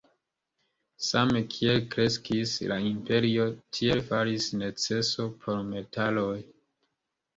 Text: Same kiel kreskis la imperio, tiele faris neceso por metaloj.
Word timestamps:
Same 1.07 1.41
kiel 1.55 1.83
kreskis 1.95 2.55
la 2.73 2.79
imperio, 2.93 3.45
tiele 3.79 4.07
faris 4.09 4.49
neceso 4.63 5.29
por 5.45 5.65
metaloj. 5.73 6.37